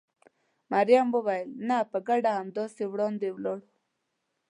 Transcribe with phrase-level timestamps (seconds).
[0.71, 3.67] مريم وویل: نه، په ګډه همداسې وړاندې ولاړو.